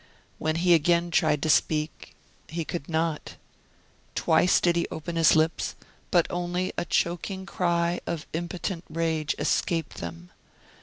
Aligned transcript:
When 0.39 0.55
he 0.55 0.73
again 0.73 1.11
tried 1.11 1.43
to 1.43 1.49
speak, 1.51 2.15
he 2.47 2.65
could 2.65 2.89
not. 2.89 3.35
Twice 4.15 4.59
did 4.59 4.75
he 4.75 4.87
open 4.89 5.15
his 5.15 5.35
lips, 5.35 5.75
but 6.09 6.25
only 6.31 6.73
a 6.75 6.85
choking 6.85 7.45
cry 7.45 7.99
of 8.07 8.25
impotent 8.33 8.83
rage 8.89 9.35
escaped 9.37 9.97
them. 9.97 10.31